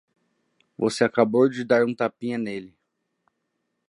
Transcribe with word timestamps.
Você 0.79 1.03
acabou 1.03 1.47
de 1.47 1.63
dar 1.63 1.85
um 1.85 1.93
tapinha 1.93 2.35
nele. 2.35 2.73